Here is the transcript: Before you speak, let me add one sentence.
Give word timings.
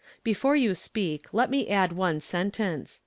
Before 0.23 0.55
you 0.55 0.73
speak, 0.73 1.31
let 1.31 1.51
me 1.51 1.69
add 1.69 1.91
one 1.93 2.21
sentence. 2.21 2.99